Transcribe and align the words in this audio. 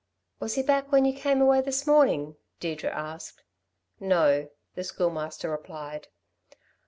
"Was 0.39 0.55
he 0.55 0.63
back 0.63 0.91
when 0.91 1.05
you 1.05 1.13
came 1.13 1.41
away 1.41 1.61
this 1.61 1.85
morning?" 1.85 2.35
Deirdre 2.59 2.89
asked. 2.89 3.43
"No," 3.99 4.49
the 4.73 4.83
Schoolmaster 4.83 5.47
replied. 5.51 6.07